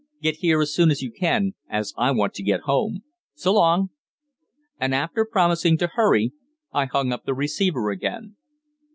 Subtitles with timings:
[0.19, 3.03] "Get here as soon as you can, as I want to get home.
[3.35, 3.91] So long."
[4.79, 6.31] And, after promising to hurry,
[6.73, 8.35] I hung up the receiver again.